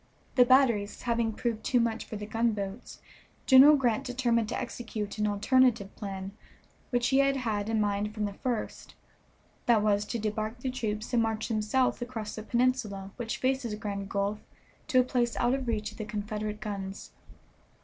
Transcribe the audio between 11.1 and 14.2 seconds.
and march them south across the peninsula which faces Grand